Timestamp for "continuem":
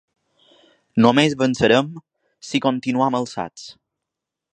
2.67-3.19